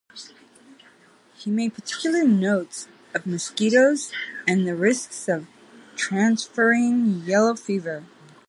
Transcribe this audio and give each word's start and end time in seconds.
He 1.35 1.51
made 1.51 1.75
particular 1.75 2.23
note 2.23 2.87
of 3.13 3.27
mosquitoes 3.27 4.11
and 4.47 4.65
the 4.67 4.73
risk 4.75 5.11
of 5.29 5.45
transferring 5.95 7.19
yellow 7.27 7.53
fever. 7.53 8.03